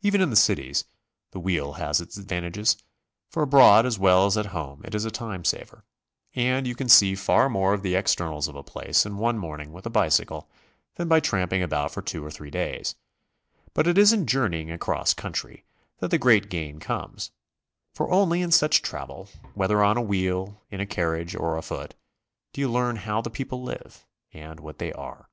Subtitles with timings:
[0.00, 0.86] Even in the cities
[1.32, 2.78] the wheel has its ad vantages,
[3.28, 5.84] for abroad as well as at home it is a time saver,
[6.34, 9.70] and you can see far more of the externals of a place in one morning
[9.70, 10.48] with a bicycle
[10.94, 12.94] than by tramping about for two or three days,
[13.74, 15.66] but it is in Journeying across country
[15.98, 17.30] that the great gain comes,
[17.92, 21.94] for only in such travel, whether on a wheel, in a carriage or a foot,
[22.54, 25.28] do you learn how the people live and what they are.